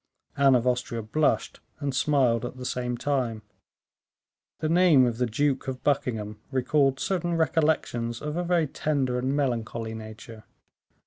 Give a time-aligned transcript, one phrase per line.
[0.35, 3.43] Anne of Austria blushed and smiled at the same time.
[4.57, 9.35] The name of the Duke of Buckingham recalled certain recollections of a very tender and
[9.35, 10.45] melancholy nature.